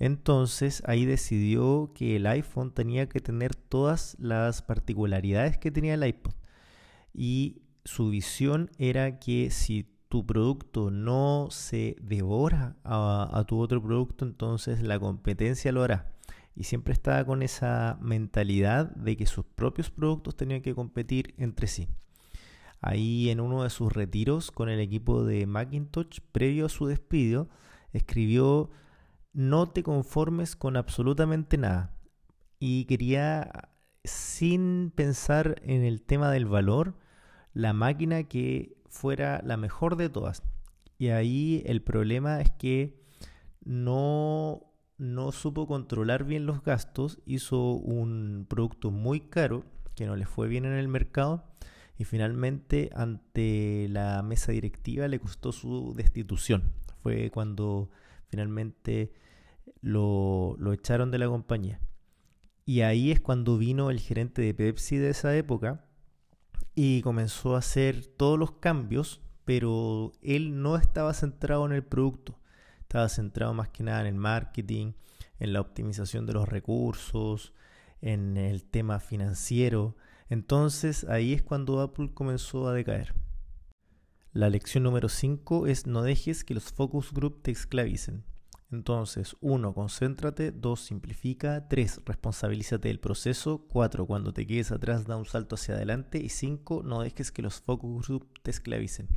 Entonces 0.00 0.82
ahí 0.86 1.04
decidió 1.04 1.92
que 1.94 2.16
el 2.16 2.26
iPhone 2.26 2.72
tenía 2.72 3.06
que 3.08 3.20
tener 3.20 3.54
todas 3.54 4.16
las 4.18 4.62
particularidades 4.62 5.58
que 5.58 5.70
tenía 5.70 5.94
el 5.94 6.06
iPod. 6.06 6.32
Y 7.12 7.62
su 7.84 8.08
visión 8.08 8.70
era 8.78 9.18
que 9.20 9.50
si 9.50 9.86
tu 10.08 10.24
producto 10.26 10.90
no 10.90 11.48
se 11.50 11.96
devora 12.00 12.76
a, 12.82 13.44
tu 13.46 13.60
otro 13.60 13.82
producto, 13.82 14.24
entonces 14.24 14.82
la 14.82 14.98
competencia 14.98 15.70
lo 15.70 15.82
hará. 15.82 16.14
Y 16.56 16.64
siempre 16.64 16.94
estaba 16.94 17.24
con 17.26 17.42
esa 17.42 17.98
mentalidad 18.00 18.90
de 18.96 19.18
que 19.18 19.26
sus 19.26 19.44
propios 19.44 19.90
productos 19.90 20.34
tenían 20.34 20.62
que 20.62 20.74
competir 20.74 21.34
entre 21.36 21.66
sí. 21.66 21.88
Ahí 22.80 23.28
en 23.28 23.38
uno 23.38 23.64
de 23.64 23.70
sus 23.70 23.92
retiros 23.92 24.50
con 24.50 24.70
el 24.70 24.80
equipo 24.80 25.24
de 25.24 25.46
Macintosh, 25.46 26.20
previo 26.32 26.66
a 26.66 26.70
su 26.70 26.86
despido, 26.86 27.50
escribió 27.92 28.70
no 29.32 29.68
te 29.68 29.82
conformes 29.82 30.56
con 30.56 30.76
absolutamente 30.76 31.58
nada. 31.58 31.94
Y 32.58 32.84
quería, 32.84 33.70
sin 34.04 34.92
pensar 34.94 35.60
en 35.64 35.84
el 35.84 36.02
tema 36.02 36.30
del 36.30 36.46
valor, 36.46 36.96
la 37.54 37.72
máquina 37.72 38.24
que 38.24 38.76
fuera 38.88 39.40
la 39.44 39.56
mejor 39.56 39.96
de 39.96 40.08
todas. 40.08 40.42
Y 40.98 41.08
ahí 41.08 41.62
el 41.66 41.82
problema 41.82 42.40
es 42.40 42.50
que 42.50 43.00
no, 43.64 44.72
no 44.98 45.32
supo 45.32 45.66
controlar 45.66 46.24
bien 46.24 46.46
los 46.46 46.62
gastos, 46.62 47.18
hizo 47.24 47.72
un 47.72 48.46
producto 48.48 48.90
muy 48.90 49.20
caro 49.20 49.64
que 49.94 50.06
no 50.06 50.16
le 50.16 50.26
fue 50.26 50.48
bien 50.48 50.64
en 50.64 50.74
el 50.74 50.88
mercado 50.88 51.44
y 51.98 52.04
finalmente 52.04 52.90
ante 52.94 53.86
la 53.90 54.22
mesa 54.22 54.52
directiva 54.52 55.08
le 55.08 55.20
costó 55.20 55.52
su 55.52 55.94
destitución. 55.94 56.72
Fue 57.02 57.30
cuando 57.30 57.90
finalmente 58.30 59.12
lo, 59.80 60.56
lo 60.58 60.72
echaron 60.72 61.10
de 61.10 61.18
la 61.18 61.28
compañía. 61.28 61.80
Y 62.64 62.82
ahí 62.82 63.10
es 63.10 63.20
cuando 63.20 63.58
vino 63.58 63.90
el 63.90 64.00
gerente 64.00 64.42
de 64.42 64.54
Pepsi 64.54 64.96
de 64.96 65.10
esa 65.10 65.36
época 65.36 65.84
y 66.74 67.02
comenzó 67.02 67.56
a 67.56 67.58
hacer 67.58 68.06
todos 68.06 68.38
los 68.38 68.52
cambios, 68.52 69.20
pero 69.44 70.12
él 70.22 70.62
no 70.62 70.76
estaba 70.76 71.12
centrado 71.14 71.66
en 71.66 71.72
el 71.72 71.84
producto, 71.84 72.38
estaba 72.82 73.08
centrado 73.08 73.54
más 73.54 73.70
que 73.70 73.82
nada 73.82 74.02
en 74.02 74.06
el 74.06 74.14
marketing, 74.14 74.92
en 75.40 75.52
la 75.52 75.60
optimización 75.60 76.26
de 76.26 76.34
los 76.34 76.48
recursos, 76.48 77.52
en 78.00 78.36
el 78.36 78.62
tema 78.64 79.00
financiero, 79.00 79.96
entonces 80.30 81.04
ahí 81.04 81.32
es 81.32 81.42
cuando 81.42 81.80
Apple 81.80 82.12
comenzó 82.14 82.68
a 82.68 82.72
decaer. 82.72 83.14
La 84.32 84.48
lección 84.48 84.84
número 84.84 85.08
5 85.08 85.66
es 85.66 85.88
no 85.88 86.02
dejes 86.02 86.44
que 86.44 86.54
los 86.54 86.70
focus 86.70 87.12
group 87.12 87.42
te 87.42 87.50
esclavicen. 87.50 88.22
Entonces, 88.70 89.36
1. 89.40 89.74
Concéntrate. 89.74 90.52
2. 90.52 90.80
Simplifica. 90.80 91.66
3. 91.66 92.02
Responsabilízate 92.06 92.86
del 92.86 93.00
proceso. 93.00 93.66
4. 93.72 94.06
Cuando 94.06 94.32
te 94.32 94.46
quedes 94.46 94.70
atrás, 94.70 95.04
da 95.04 95.16
un 95.16 95.24
salto 95.24 95.56
hacia 95.56 95.74
adelante. 95.74 96.22
Y 96.22 96.28
5. 96.28 96.84
No 96.84 97.02
dejes 97.02 97.32
que 97.32 97.42
los 97.42 97.60
focus 97.60 98.06
group 98.06 98.28
te 98.44 98.52
esclavicen. 98.52 99.08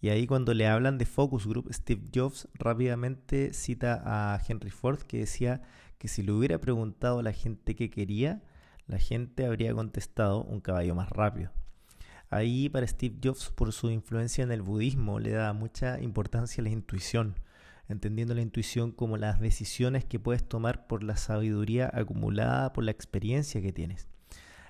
Y 0.00 0.08
ahí 0.08 0.26
cuando 0.26 0.54
le 0.54 0.66
hablan 0.66 0.96
de 0.96 1.04
focus 1.04 1.46
group, 1.46 1.68
Steve 1.70 2.04
Jobs 2.14 2.48
rápidamente 2.54 3.52
cita 3.52 4.00
a 4.06 4.40
Henry 4.48 4.70
Ford 4.70 5.00
que 5.00 5.18
decía 5.18 5.60
que 5.98 6.08
si 6.08 6.22
le 6.22 6.32
hubiera 6.32 6.58
preguntado 6.58 7.18
a 7.18 7.22
la 7.22 7.32
gente 7.32 7.76
qué 7.76 7.90
quería, 7.90 8.42
la 8.86 8.98
gente 8.98 9.44
habría 9.44 9.74
contestado 9.74 10.42
un 10.42 10.62
caballo 10.62 10.94
más 10.94 11.10
rápido. 11.10 11.50
Ahí 12.30 12.68
para 12.68 12.86
Steve 12.86 13.16
Jobs, 13.22 13.50
por 13.50 13.72
su 13.72 13.90
influencia 13.90 14.44
en 14.44 14.52
el 14.52 14.60
budismo, 14.60 15.18
le 15.18 15.30
da 15.30 15.52
mucha 15.54 16.00
importancia 16.00 16.60
a 16.60 16.64
la 16.64 16.70
intuición, 16.70 17.36
entendiendo 17.88 18.34
la 18.34 18.42
intuición 18.42 18.92
como 18.92 19.16
las 19.16 19.40
decisiones 19.40 20.04
que 20.04 20.20
puedes 20.20 20.46
tomar 20.46 20.86
por 20.86 21.02
la 21.02 21.16
sabiduría 21.16 21.90
acumulada 21.92 22.72
por 22.74 22.84
la 22.84 22.90
experiencia 22.90 23.62
que 23.62 23.72
tienes. 23.72 24.08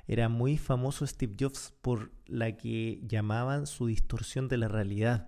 Era 0.06 0.28
muy 0.28 0.56
famoso 0.56 1.06
Steve 1.06 1.34
Jobs 1.38 1.74
por 1.82 2.12
la 2.26 2.56
que 2.56 3.00
llamaban 3.06 3.66
su 3.66 3.86
distorsión 3.86 4.48
de 4.48 4.58
la 4.58 4.68
realidad, 4.68 5.26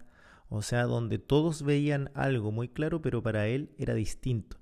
o 0.49 0.63
sea, 0.63 0.85
donde 0.85 1.19
todos 1.19 1.63
veían 1.63 2.11
algo 2.15 2.53
muy 2.53 2.69
claro, 2.69 3.03
pero 3.03 3.23
para 3.23 3.49
él 3.49 3.71
era 3.77 3.95
distinto, 3.95 4.57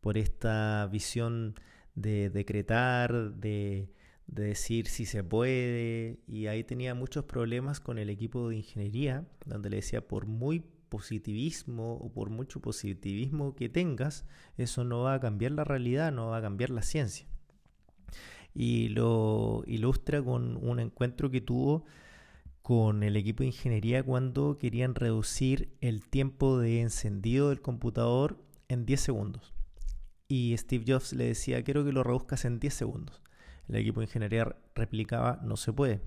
por 0.00 0.16
esta 0.16 0.88
visión 0.90 1.54
de 1.94 2.30
decretar, 2.30 3.34
de, 3.34 3.90
decir 4.30 4.86
si 4.86 5.06
se 5.06 5.24
puede, 5.24 6.20
y 6.26 6.46
ahí 6.46 6.64
tenía 6.64 6.94
muchos 6.94 7.24
problemas 7.24 7.80
con 7.80 7.98
el 7.98 8.10
equipo 8.10 8.48
de 8.48 8.56
ingeniería, 8.56 9.26
donde 9.46 9.70
le 9.70 9.76
decía, 9.76 10.06
por 10.06 10.26
muy 10.26 10.64
positivismo 10.88 11.94
o 11.94 12.12
por 12.12 12.30
mucho 12.30 12.60
positivismo 12.60 13.54
que 13.54 13.68
tengas, 13.68 14.24
eso 14.56 14.84
no 14.84 15.02
va 15.02 15.14
a 15.14 15.20
cambiar 15.20 15.52
la 15.52 15.64
realidad, 15.64 16.12
no 16.12 16.28
va 16.28 16.38
a 16.38 16.42
cambiar 16.42 16.70
la 16.70 16.82
ciencia. 16.82 17.26
Y 18.54 18.88
lo 18.88 19.62
ilustra 19.66 20.22
con 20.22 20.56
un 20.56 20.80
encuentro 20.80 21.30
que 21.30 21.40
tuvo 21.40 21.84
con 22.62 23.02
el 23.02 23.16
equipo 23.16 23.42
de 23.42 23.48
ingeniería 23.48 24.02
cuando 24.02 24.58
querían 24.58 24.94
reducir 24.94 25.72
el 25.80 26.04
tiempo 26.04 26.58
de 26.58 26.80
encendido 26.80 27.48
del 27.48 27.62
computador 27.62 28.38
en 28.68 28.86
10 28.86 29.00
segundos 29.00 29.54
y 30.30 30.56
Steve 30.56 30.84
Jobs 30.86 31.12
le 31.12 31.24
decía, 31.24 31.64
quiero 31.64 31.84
que 31.84 31.90
lo 31.90 32.04
reduzcas 32.04 32.44
en 32.44 32.60
10 32.60 32.72
segundos. 32.72 33.20
El 33.70 33.76
equipo 33.76 34.00
de 34.00 34.06
ingeniería 34.06 34.56
replicaba, 34.74 35.38
no 35.44 35.56
se 35.56 35.72
puede. 35.72 36.00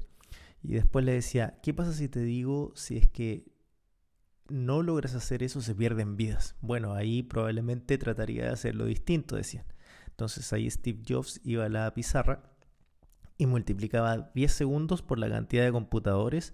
Y 0.62 0.74
después 0.74 1.06
le 1.06 1.14
decía, 1.14 1.60
¿qué 1.64 1.74
pasa 1.74 1.94
si 1.94 2.10
te 2.10 2.20
digo 2.20 2.74
si 2.76 2.98
es 2.98 3.08
que 3.08 3.46
no 4.50 4.84
logras 4.84 5.16
hacer 5.16 5.44
eso, 5.44 5.62
se 5.62 5.74
pierden 5.74 6.18
vidas? 6.18 6.58
Bueno, 6.60 6.94
ahí 6.94 7.24
probablemente 7.24 7.98
trataría 7.98 8.44
de 8.44 8.50
hacerlo 8.50 8.86
distinto, 8.86 9.38
decían. 9.38 9.64
Entonces 10.10 10.52
ahí 10.52 10.70
Steve 10.70 11.04
Jobs 11.08 11.40
iba 11.46 11.64
a 11.64 11.70
la 11.70 11.94
pizarra 11.94 12.44
y 13.38 13.46
multiplicaba 13.46 14.30
10 14.36 14.52
segundos 14.52 15.02
por 15.02 15.18
la 15.18 15.30
cantidad 15.30 15.64
de 15.64 15.72
computadores 15.72 16.54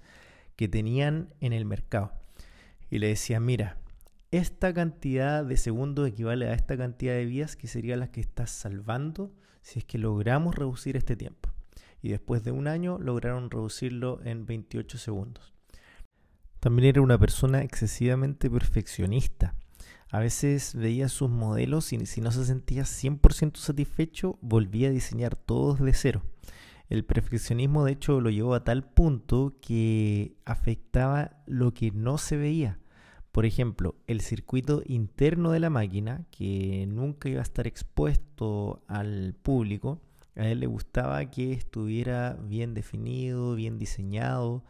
que 0.55 0.67
tenían 0.67 1.33
en 1.39 1.53
el 1.53 1.65
mercado. 1.65 2.13
Y 2.91 2.99
le 2.99 3.07
decía, 3.07 3.39
mira, 3.39 3.77
esta 4.29 4.75
cantidad 4.75 5.43
de 5.43 5.57
segundos 5.57 6.07
equivale 6.07 6.47
a 6.49 6.53
esta 6.53 6.77
cantidad 6.77 7.13
de 7.13 7.25
vías 7.25 7.55
que 7.55 7.67
serían 7.67 7.99
las 7.99 8.09
que 8.09 8.21
estás 8.21 8.51
salvando 8.51 9.33
si 9.61 9.79
es 9.79 9.85
que 9.85 9.97
logramos 9.97 10.55
reducir 10.55 10.97
este 10.97 11.15
tiempo. 11.15 11.49
Y 12.01 12.09
después 12.09 12.43
de 12.43 12.51
un 12.51 12.67
año 12.67 12.97
lograron 12.97 13.51
reducirlo 13.51 14.19
en 14.23 14.45
28 14.45 14.97
segundos. 14.97 15.53
También 16.59 16.89
era 16.89 17.01
una 17.01 17.17
persona 17.17 17.61
excesivamente 17.61 18.49
perfeccionista. 18.49 19.55
A 20.11 20.19
veces 20.19 20.75
veía 20.75 21.07
sus 21.07 21.29
modelos 21.29 21.93
y 21.93 22.05
si 22.05 22.21
no 22.21 22.31
se 22.31 22.45
sentía 22.45 22.83
100% 22.83 23.57
satisfecho, 23.57 24.39
volvía 24.41 24.89
a 24.89 24.91
diseñar 24.91 25.35
todos 25.35 25.79
de 25.79 25.93
cero. 25.93 26.23
El 26.89 27.05
perfeccionismo 27.05 27.85
de 27.85 27.91
hecho 27.91 28.19
lo 28.19 28.29
llevó 28.29 28.55
a 28.55 28.63
tal 28.63 28.83
punto 28.83 29.57
que 29.61 30.35
afectaba 30.45 31.37
lo 31.45 31.73
que 31.73 31.91
no 31.91 32.17
se 32.17 32.35
veía 32.35 32.79
por 33.31 33.45
ejemplo, 33.45 33.95
el 34.07 34.21
circuito 34.21 34.81
interno 34.85 35.51
de 35.51 35.59
la 35.59 35.69
máquina, 35.69 36.25
que 36.31 36.85
nunca 36.87 37.29
iba 37.29 37.39
a 37.39 37.43
estar 37.43 37.67
expuesto 37.67 38.83
al 38.87 39.35
público, 39.41 40.01
a 40.35 40.47
él 40.47 40.61
le 40.61 40.67
gustaba 40.67 41.25
que 41.29 41.53
estuviera 41.53 42.33
bien 42.41 42.73
definido, 42.73 43.55
bien 43.55 43.77
diseñado 43.77 44.63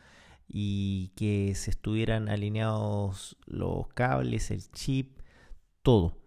y 0.48 1.10
que 1.16 1.54
se 1.56 1.72
estuvieran 1.72 2.28
alineados 2.28 3.38
los 3.46 3.88
cables, 3.90 4.52
el 4.52 4.70
chip, 4.72 5.20
todo. 5.84 6.18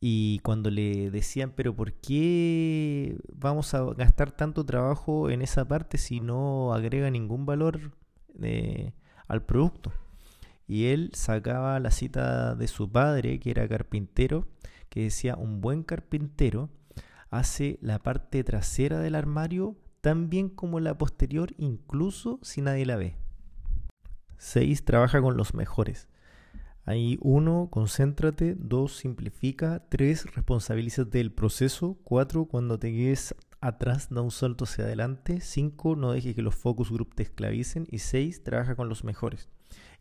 Y 0.00 0.38
cuando 0.40 0.70
le 0.70 1.10
decían, 1.10 1.52
pero 1.56 1.74
¿por 1.74 1.92
qué 1.94 3.18
vamos 3.32 3.74
a 3.74 3.82
gastar 3.94 4.30
tanto 4.32 4.64
trabajo 4.64 5.28
en 5.28 5.42
esa 5.42 5.66
parte 5.66 5.98
si 5.98 6.20
no 6.20 6.72
agrega 6.72 7.10
ningún 7.10 7.46
valor 7.46 7.92
eh, 8.40 8.92
al 9.26 9.44
producto? 9.44 9.92
Y 10.68 10.86
él 10.86 11.10
sacaba 11.14 11.80
la 11.80 11.90
cita 11.90 12.54
de 12.54 12.68
su 12.68 12.92
padre, 12.92 13.40
que 13.40 13.50
era 13.50 13.66
carpintero, 13.66 14.46
que 14.90 15.04
decía, 15.04 15.34
un 15.34 15.60
buen 15.60 15.82
carpintero 15.82 16.70
hace 17.30 17.78
la 17.82 17.98
parte 17.98 18.44
trasera 18.44 19.00
del 19.00 19.14
armario 19.14 19.76
tan 20.02 20.30
bien 20.30 20.48
como 20.48 20.78
la 20.78 20.96
posterior, 20.96 21.54
incluso 21.56 22.38
si 22.42 22.60
nadie 22.60 22.86
la 22.86 22.96
ve. 22.96 23.16
6. 24.36 24.84
Trabaja 24.84 25.20
con 25.20 25.36
los 25.36 25.54
mejores. 25.54 26.08
Ahí 26.84 27.18
1. 27.20 27.68
Concéntrate. 27.70 28.54
2. 28.58 28.96
Simplifica. 28.96 29.84
3. 29.88 30.34
Responsabilízate 30.34 31.18
del 31.18 31.32
proceso. 31.32 31.98
4. 32.04 32.44
Cuando 32.44 32.78
te 32.78 32.92
quedes 32.92 33.34
atrás, 33.60 34.08
da 34.10 34.22
un 34.22 34.30
salto 34.30 34.64
hacia 34.64 34.84
adelante. 34.84 35.40
5. 35.40 35.96
No 35.96 36.12
dejes 36.12 36.34
que 36.34 36.42
los 36.42 36.54
focus 36.54 36.90
group 36.92 37.14
te 37.14 37.24
esclavicen. 37.24 37.86
Y 37.90 37.98
6. 37.98 38.44
Trabaja 38.44 38.76
con 38.76 38.88
los 38.88 39.02
mejores. 39.02 39.48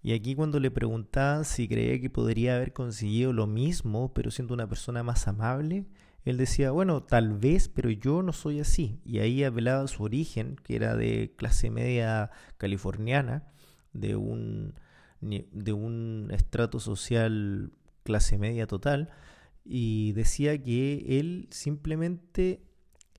Y 0.01 0.13
aquí 0.13 0.35
cuando 0.35 0.59
le 0.59 0.71
preguntaban 0.71 1.43
si 1.45 1.67
creía 1.67 1.99
que 1.99 2.09
podría 2.09 2.55
haber 2.55 2.73
conseguido 2.73 3.33
lo 3.33 3.47
mismo, 3.47 4.13
pero 4.13 4.31
siendo 4.31 4.53
una 4.53 4.67
persona 4.67 5.03
más 5.03 5.27
amable, 5.27 5.85
él 6.23 6.37
decía, 6.37 6.71
bueno, 6.71 7.03
tal 7.03 7.33
vez, 7.33 7.69
pero 7.69 7.89
yo 7.89 8.21
no 8.21 8.33
soy 8.33 8.59
así. 8.59 8.99
Y 9.05 9.19
ahí 9.19 9.43
apelaba 9.43 9.87
su 9.87 10.03
origen, 10.03 10.57
que 10.63 10.75
era 10.75 10.95
de 10.95 11.33
clase 11.37 11.69
media 11.69 12.31
californiana, 12.57 13.47
de 13.93 14.17
un, 14.17 14.75
de 15.21 15.73
un 15.73 16.27
estrato 16.31 16.79
social 16.79 17.71
clase 18.03 18.37
media 18.37 18.67
total, 18.67 19.09
y 19.63 20.11
decía 20.13 20.61
que 20.61 21.19
él 21.19 21.47
simplemente 21.49 22.61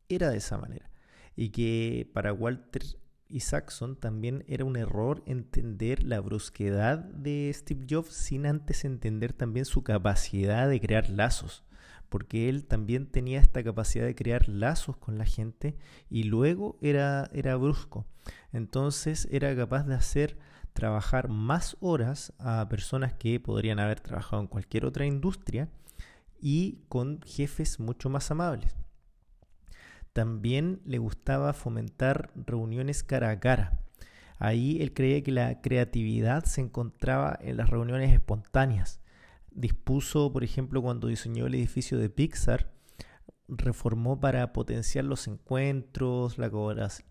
era 0.08 0.30
de 0.30 0.38
esa 0.38 0.58
manera. 0.58 0.90
Y 1.34 1.50
que 1.50 2.10
para 2.12 2.32
Walter 2.32 2.82
y 3.28 3.40
Saxon 3.40 3.96
también 3.96 4.44
era 4.48 4.64
un 4.64 4.76
error 4.76 5.22
entender 5.26 6.02
la 6.02 6.20
brusquedad 6.20 6.98
de 6.98 7.50
Steve 7.54 7.86
Jobs 7.88 8.14
sin 8.14 8.46
antes 8.46 8.84
entender 8.84 9.32
también 9.32 9.64
su 9.64 9.82
capacidad 9.82 10.68
de 10.68 10.80
crear 10.80 11.10
lazos, 11.10 11.64
porque 12.08 12.48
él 12.48 12.64
también 12.64 13.06
tenía 13.06 13.40
esta 13.40 13.62
capacidad 13.62 14.06
de 14.06 14.14
crear 14.14 14.48
lazos 14.48 14.96
con 14.96 15.18
la 15.18 15.26
gente 15.26 15.76
y 16.08 16.24
luego 16.24 16.78
era, 16.80 17.28
era 17.32 17.56
brusco. 17.56 18.06
Entonces 18.52 19.28
era 19.30 19.54
capaz 19.54 19.84
de 19.84 19.94
hacer 19.94 20.38
trabajar 20.72 21.28
más 21.28 21.76
horas 21.80 22.32
a 22.38 22.68
personas 22.68 23.12
que 23.12 23.40
podrían 23.40 23.78
haber 23.78 24.00
trabajado 24.00 24.40
en 24.42 24.48
cualquier 24.48 24.86
otra 24.86 25.06
industria 25.06 25.68
y 26.40 26.78
con 26.88 27.20
jefes 27.22 27.80
mucho 27.80 28.08
más 28.08 28.30
amables. 28.30 28.77
También 30.18 30.80
le 30.84 30.98
gustaba 30.98 31.52
fomentar 31.52 32.32
reuniones 32.34 33.04
cara 33.04 33.30
a 33.30 33.38
cara. 33.38 33.78
Ahí 34.40 34.82
él 34.82 34.92
creía 34.92 35.22
que 35.22 35.30
la 35.30 35.60
creatividad 35.60 36.44
se 36.44 36.60
encontraba 36.60 37.38
en 37.40 37.56
las 37.56 37.70
reuniones 37.70 38.12
espontáneas. 38.12 39.00
Dispuso, 39.52 40.32
por 40.32 40.42
ejemplo, 40.42 40.82
cuando 40.82 41.06
diseñó 41.06 41.46
el 41.46 41.54
edificio 41.54 42.00
de 42.00 42.10
Pixar, 42.10 42.72
reformó 43.46 44.18
para 44.18 44.52
potenciar 44.52 45.04
los 45.04 45.28
encuentros, 45.28 46.36
la 46.36 46.50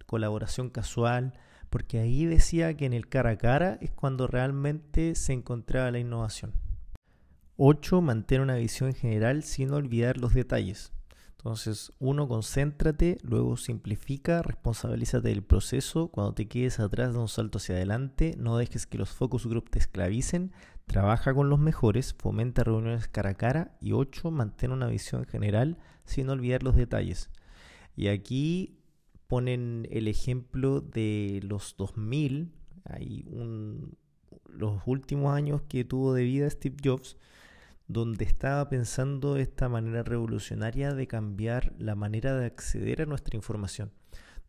colaboración 0.06 0.70
casual, 0.70 1.32
porque 1.70 2.00
ahí 2.00 2.26
decía 2.26 2.76
que 2.76 2.88
en 2.88 2.92
el 2.92 3.08
cara 3.08 3.30
a 3.30 3.38
cara 3.38 3.78
es 3.80 3.92
cuando 3.92 4.28
realmente 4.28 5.16
se 5.16 5.32
encontraba 5.32 5.92
la 5.92 6.00
innovación. 6.00 6.52
8. 7.56 8.02
Mantén 8.02 8.42
una 8.42 8.56
visión 8.56 8.94
general 8.94 9.44
sin 9.44 9.72
olvidar 9.72 10.18
los 10.18 10.34
detalles. 10.34 10.92
Entonces, 11.38 11.94
uno, 12.00 12.28
concéntrate, 12.28 13.18
luego 13.22 13.58
simplifica, 13.58 14.42
responsabilízate 14.42 15.30
del 15.30 15.44
proceso. 15.44 16.10
Cuando 16.10 16.34
te 16.34 16.48
quedes 16.48 16.80
atrás, 16.80 17.14
da 17.14 17.20
un 17.20 17.28
salto 17.28 17.60
hacia 17.60 17.76
adelante. 17.76 18.36
No 18.38 18.58
dejes 18.58 18.86
que 18.86 18.98
los 18.98 19.10
focus 19.10 19.48
group 19.48 19.70
te 19.70 19.80
esclavicen. 19.80 20.52
Trabaja 20.88 21.34
con 21.34 21.50
los 21.50 21.60
mejores, 21.60 22.16
fomenta 22.18 22.64
reuniones 22.64 23.08
cara 23.08 23.32
a 23.32 23.36
cara. 23.36 23.78
Y 23.80 23.94
8. 23.94 24.32
Mantén 24.32 24.72
una 24.72 24.88
visión 24.88 25.26
general 25.26 25.78
sin 26.06 26.30
olvidar 26.30 26.64
los 26.64 26.76
detalles. 26.76 27.30
Y 27.96 28.08
aquí 28.08 28.78
ponen 29.28 29.88
el 29.92 30.08
ejemplo 30.08 30.82
de 30.82 31.42
los 31.44 31.76
2000, 31.78 32.54
hay 32.86 33.26
un, 33.28 33.98
los 34.48 34.82
últimos 34.86 35.34
años 35.34 35.62
que 35.68 35.84
tuvo 35.84 36.14
de 36.14 36.24
vida 36.24 36.50
Steve 36.50 36.78
Jobs 36.84 37.18
donde 37.88 38.26
estaba 38.26 38.68
pensando 38.70 39.38
esta 39.38 39.70
manera 39.70 40.04
revolucionaria 40.04 40.94
de 40.94 41.08
cambiar 41.08 41.74
la 41.78 41.96
manera 41.96 42.36
de 42.38 42.46
acceder 42.46 43.02
a 43.02 43.06
nuestra 43.06 43.38
información, 43.38 43.92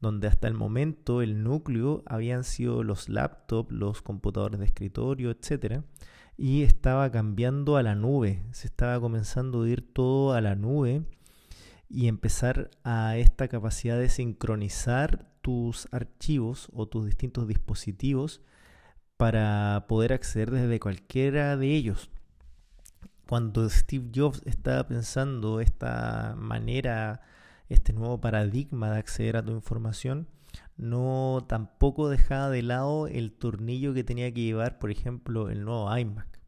donde 0.01 0.27
hasta 0.27 0.49
el 0.49 0.55
momento 0.55 1.23
el 1.23 1.43
núcleo 1.43 2.03
habían 2.07 2.45
sido 2.45 2.83
los 2.83 3.09
laptops, 3.09 3.73
los 3.73 4.03
computadores 4.03 4.59
de 4.59 4.67
escritorio, 4.67 5.31
etc. 5.31 5.83
Y 6.37 6.63
estaba 6.63 7.11
cambiando 7.11 7.77
a 7.77 7.83
la 7.83 7.95
nube, 7.95 8.43
se 8.51 8.67
estaba 8.67 9.01
comenzando 9.01 9.63
a 9.63 9.69
ir 9.69 9.83
todo 9.93 10.33
a 10.33 10.41
la 10.41 10.57
nube 10.57 11.05
y 11.89 12.09
empezar 12.09 12.71
a 12.83 13.17
esta 13.17 13.49
capacidad 13.49 13.99
de 13.99 14.09
sincronizar 14.09 15.31
tus 15.43 15.89
archivos 15.93 16.69
o 16.73 16.87
tus 16.87 17.07
distintos 17.07 17.47
dispositivos 17.47 18.43
para 19.17 19.87
poder 19.89 20.13
acceder 20.13 20.51
desde 20.51 20.79
cualquiera 20.81 21.57
de 21.57 21.75
ellos 21.75 22.11
cuando 23.29 23.69
Steve 23.69 24.11
Jobs 24.15 24.41
estaba 24.47 24.89
pensando 24.89 25.61
esta 25.61 26.35
manera, 26.39 27.21
este 27.69 27.93
nuevo 27.93 28.19
paradigma 28.23 28.91
de 28.91 28.99
acceder 28.99 29.37
a 29.37 29.45
tu 29.45 29.53
información, 29.53 30.29
no 30.79 31.45
tampoco 31.47 32.09
dejaba 32.09 32.49
de 32.49 32.63
lado 32.63 33.07
el 33.07 33.33
tornillo 33.33 33.93
que 33.93 34.03
tenía 34.03 34.33
que 34.33 34.41
llevar, 34.41 34.79
por 34.79 34.91
ejemplo, 34.91 35.51
el 35.51 35.67
nuevo 35.67 35.95
iMac. 35.95 36.41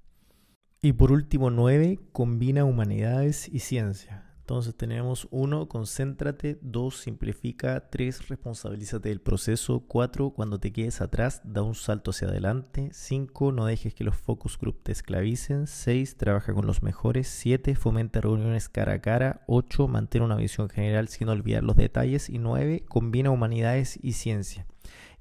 Y 0.80 0.94
por 0.94 1.12
último, 1.12 1.50
9, 1.50 2.00
combina 2.12 2.64
humanidades 2.64 3.46
y 3.52 3.58
ciencia. 3.58 4.29
Entonces 4.50 4.74
tenemos 4.74 5.28
1, 5.30 5.68
concéntrate, 5.68 6.58
2, 6.60 6.96
simplifica, 6.96 7.88
3, 7.88 8.26
responsabilízate 8.26 9.08
del 9.08 9.20
proceso, 9.20 9.84
4, 9.86 10.30
cuando 10.30 10.58
te 10.58 10.72
quedes 10.72 11.00
atrás, 11.00 11.40
da 11.44 11.62
un 11.62 11.76
salto 11.76 12.10
hacia 12.10 12.26
adelante, 12.26 12.88
5, 12.92 13.52
no 13.52 13.66
dejes 13.66 13.94
que 13.94 14.02
los 14.02 14.16
focus 14.16 14.58
group 14.58 14.82
te 14.82 14.90
esclavicen, 14.90 15.68
6, 15.68 16.16
trabaja 16.16 16.52
con 16.52 16.66
los 16.66 16.82
mejores, 16.82 17.28
7, 17.28 17.76
fomenta 17.76 18.20
reuniones 18.20 18.68
cara 18.68 18.94
a 18.94 19.00
cara, 19.00 19.44
8, 19.46 19.86
mantén 19.86 20.22
una 20.22 20.34
visión 20.34 20.68
general 20.68 21.06
sin 21.06 21.28
olvidar 21.28 21.62
los 21.62 21.76
detalles. 21.76 22.28
Y 22.28 22.38
9, 22.38 22.86
combina 22.88 23.30
humanidades 23.30 24.00
y 24.02 24.14
ciencia. 24.14 24.66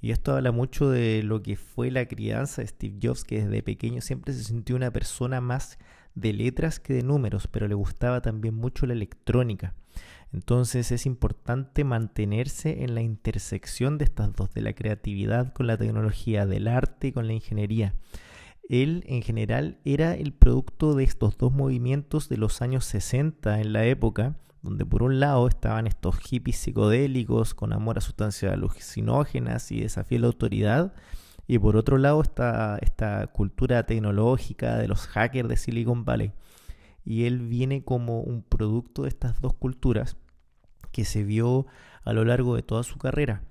Y 0.01 0.09
esto 0.09 0.33
habla 0.33 0.51
mucho 0.51 0.89
de 0.89 1.21
lo 1.21 1.43
que 1.43 1.55
fue 1.55 1.91
la 1.91 2.07
crianza 2.07 2.63
de 2.63 2.67
Steve 2.67 2.97
Jobs, 2.99 3.23
que 3.23 3.43
desde 3.43 3.61
pequeño 3.61 4.01
siempre 4.01 4.33
se 4.33 4.43
sintió 4.43 4.75
una 4.75 4.89
persona 4.89 5.39
más 5.39 5.77
de 6.15 6.33
letras 6.33 6.79
que 6.79 6.93
de 6.93 7.03
números, 7.03 7.47
pero 7.47 7.67
le 7.67 7.75
gustaba 7.75 8.21
también 8.21 8.55
mucho 8.55 8.85
la 8.85 8.93
electrónica. 8.93 9.75
Entonces 10.31 10.91
es 10.91 11.05
importante 11.05 11.83
mantenerse 11.83 12.83
en 12.83 12.93
la 12.93 13.01
intersección 13.01 13.97
de 13.97 14.05
estas 14.05 14.33
dos, 14.33 14.53
de 14.53 14.61
la 14.61 14.73
creatividad 14.73 15.53
con 15.53 15.67
la 15.67 15.77
tecnología, 15.77 16.45
del 16.45 16.67
arte 16.67 17.13
con 17.13 17.27
la 17.27 17.33
ingeniería. 17.33 17.95
Él 18.69 19.03
en 19.07 19.23
general 19.23 19.79
era 19.83 20.13
el 20.13 20.31
producto 20.31 20.93
de 20.93 21.03
estos 21.03 21.37
dos 21.37 21.51
movimientos 21.51 22.29
de 22.29 22.37
los 22.37 22.61
años 22.61 22.85
60 22.85 23.59
en 23.59 23.73
la 23.73 23.85
época, 23.85 24.35
donde 24.61 24.85
por 24.85 25.01
un 25.01 25.19
lado 25.19 25.47
estaban 25.47 25.87
estos 25.87 26.19
hippies 26.19 26.57
psicodélicos 26.57 27.55
con 27.55 27.73
amor 27.73 27.97
a 27.97 28.01
sustancias 28.01 28.53
alucinógenas 28.53 29.71
y 29.71 29.81
desafío 29.81 30.19
a 30.19 30.21
la 30.21 30.27
autoridad, 30.27 30.93
y 31.49 31.57
por 31.57 31.77
otro 31.77 31.97
lado 31.97 32.21
está 32.21 32.77
esta 32.79 33.25
cultura 33.25 33.83
tecnológica 33.87 34.77
de 34.77 34.87
los 34.87 35.07
hackers 35.07 35.49
de 35.49 35.57
Silicon 35.57 36.05
Valley. 36.05 36.31
Y 37.03 37.25
él 37.25 37.39
viene 37.39 37.83
como 37.83 38.21
un 38.21 38.43
producto 38.43 39.01
de 39.01 39.09
estas 39.09 39.41
dos 39.41 39.55
culturas 39.55 40.15
que 40.91 41.05
se 41.05 41.23
vio 41.23 41.65
a 42.03 42.13
lo 42.13 42.23
largo 42.23 42.55
de 42.55 42.61
toda 42.61 42.83
su 42.83 42.99
carrera. 42.99 43.41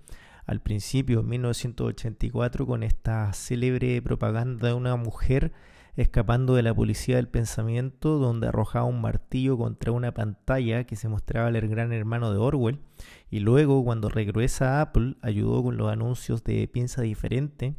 Al 0.46 0.60
principio, 0.60 1.18
en 1.18 1.28
1984, 1.28 2.68
con 2.68 2.84
esta 2.84 3.32
célebre 3.32 4.00
propaganda 4.00 4.68
de 4.68 4.74
una 4.74 4.94
mujer 4.94 5.52
escapando 5.96 6.54
de 6.54 6.62
la 6.62 6.72
policía 6.72 7.16
del 7.16 7.26
pensamiento, 7.26 8.18
donde 8.18 8.46
arrojaba 8.46 8.84
un 8.84 9.00
martillo 9.00 9.58
contra 9.58 9.90
una 9.90 10.14
pantalla 10.14 10.84
que 10.84 10.94
se 10.94 11.08
mostraba 11.08 11.48
el 11.48 11.68
gran 11.68 11.92
hermano 11.92 12.30
de 12.30 12.38
Orwell, 12.38 12.78
y 13.28 13.40
luego 13.40 13.82
cuando 13.82 14.08
regresa 14.08 14.78
a 14.78 14.82
Apple 14.82 15.16
ayudó 15.20 15.64
con 15.64 15.76
los 15.76 15.90
anuncios 15.90 16.44
de 16.44 16.68
Piensa 16.68 17.02
Diferente, 17.02 17.74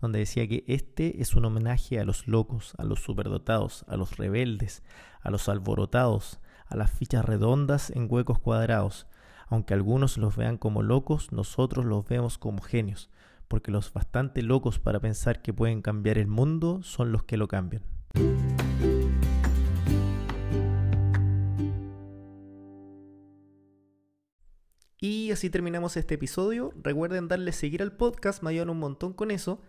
donde 0.00 0.20
decía 0.20 0.48
que 0.48 0.64
este 0.66 1.20
es 1.20 1.34
un 1.34 1.44
homenaje 1.44 2.00
a 2.00 2.04
los 2.04 2.26
locos, 2.26 2.74
a 2.78 2.84
los 2.84 3.00
superdotados, 3.00 3.84
a 3.88 3.96
los 3.96 4.16
rebeldes, 4.16 4.82
a 5.20 5.30
los 5.30 5.48
alborotados, 5.48 6.40
a 6.66 6.76
las 6.76 6.90
fichas 6.90 7.24
redondas 7.24 7.90
en 7.90 8.06
huecos 8.08 8.38
cuadrados. 8.38 9.06
Aunque 9.48 9.74
algunos 9.74 10.16
los 10.16 10.36
vean 10.36 10.56
como 10.56 10.82
locos, 10.82 11.32
nosotros 11.32 11.84
los 11.84 12.06
vemos 12.06 12.38
como 12.38 12.62
genios, 12.62 13.10
porque 13.48 13.70
los 13.70 13.92
bastante 13.92 14.42
locos 14.42 14.78
para 14.78 15.00
pensar 15.00 15.42
que 15.42 15.52
pueden 15.52 15.82
cambiar 15.82 16.18
el 16.18 16.28
mundo 16.28 16.82
son 16.82 17.12
los 17.12 17.24
que 17.24 17.36
lo 17.36 17.48
cambian. 17.48 17.82
Y 25.02 25.30
así 25.32 25.48
terminamos 25.48 25.96
este 25.96 26.14
episodio. 26.14 26.72
Recuerden 26.76 27.26
darle 27.26 27.52
seguir 27.52 27.82
al 27.82 27.92
podcast, 27.92 28.42
me 28.42 28.50
ayudan 28.50 28.70
un 28.70 28.78
montón 28.78 29.14
con 29.14 29.30
eso. 29.30 29.60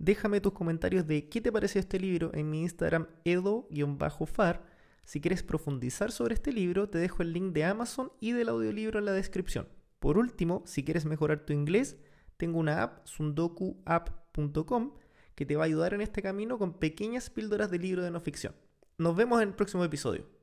Déjame 0.00 0.40
tus 0.40 0.54
comentarios 0.54 1.06
de 1.06 1.28
qué 1.28 1.42
te 1.42 1.52
parece 1.52 1.78
este 1.78 2.00
libro 2.00 2.30
en 2.32 2.48
mi 2.48 2.62
Instagram 2.62 3.06
edo-far. 3.26 4.64
Si 5.04 5.20
quieres 5.20 5.42
profundizar 5.42 6.10
sobre 6.10 6.32
este 6.32 6.54
libro, 6.54 6.88
te 6.88 6.96
dejo 6.96 7.22
el 7.22 7.34
link 7.34 7.52
de 7.52 7.64
Amazon 7.64 8.10
y 8.18 8.32
del 8.32 8.48
audiolibro 8.48 8.98
en 8.98 9.04
la 9.04 9.12
descripción. 9.12 9.68
Por 9.98 10.16
último, 10.16 10.62
si 10.64 10.84
quieres 10.84 11.04
mejorar 11.04 11.44
tu 11.44 11.52
inglés, 11.52 11.98
tengo 12.38 12.58
una 12.58 12.82
app, 12.82 13.06
sundokuapp.com, 13.06 14.94
que 15.34 15.44
te 15.44 15.56
va 15.56 15.64
a 15.64 15.66
ayudar 15.66 15.92
en 15.92 16.00
este 16.00 16.22
camino 16.22 16.56
con 16.56 16.78
pequeñas 16.78 17.28
píldoras 17.28 17.70
de 17.70 17.78
libro 17.78 18.02
de 18.02 18.10
no 18.10 18.20
ficción. 18.20 18.54
Nos 18.96 19.14
vemos 19.14 19.42
en 19.42 19.48
el 19.48 19.54
próximo 19.54 19.84
episodio. 19.84 20.39